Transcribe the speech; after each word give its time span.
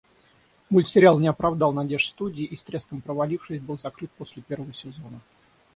Мультсериал 0.71 1.19
не 1.19 1.27
оправдал 1.27 1.73
надежд 1.73 2.07
студии 2.07 2.43
и, 2.43 2.55
с 2.55 2.63
треском 2.63 3.01
провалившись, 3.01 3.61
был 3.61 3.77
закрыт 3.77 4.09
после 4.17 4.41
первого 4.41 4.73
сезона. 4.73 5.21